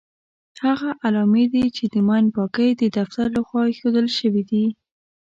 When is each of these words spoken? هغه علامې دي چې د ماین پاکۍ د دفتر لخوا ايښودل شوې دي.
هغه 0.65 0.89
علامې 1.03 1.45
دي 1.53 1.65
چې 1.75 1.83
د 1.93 1.95
ماین 2.07 2.25
پاکۍ 2.35 2.69
د 2.77 2.83
دفتر 2.97 3.25
لخوا 3.35 3.61
ايښودل 3.67 4.07
شوې 4.19 4.43
دي. 4.49 4.65